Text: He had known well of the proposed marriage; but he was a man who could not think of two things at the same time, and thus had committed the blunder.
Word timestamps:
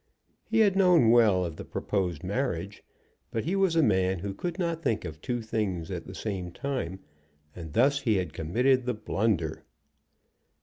He 0.49 0.61
had 0.61 0.75
known 0.75 1.11
well 1.11 1.45
of 1.45 1.57
the 1.57 1.63
proposed 1.63 2.23
marriage; 2.23 2.83
but 3.29 3.43
he 3.43 3.55
was 3.55 3.75
a 3.75 3.83
man 3.83 4.17
who 4.17 4.33
could 4.33 4.57
not 4.57 4.81
think 4.81 5.05
of 5.05 5.21
two 5.21 5.43
things 5.43 5.91
at 5.91 6.07
the 6.07 6.15
same 6.15 6.51
time, 6.51 7.01
and 7.55 7.73
thus 7.73 8.01
had 8.01 8.33
committed 8.33 8.87
the 8.87 8.95
blunder. 8.95 9.63